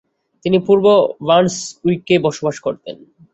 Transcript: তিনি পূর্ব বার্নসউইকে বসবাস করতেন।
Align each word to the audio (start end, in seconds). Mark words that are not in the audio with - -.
তিনি 0.45 0.57
পূর্ব 0.67 0.85
বার্নসউইকে 1.27 2.15
বসবাস 2.19 2.55
করতেন। 2.59 2.95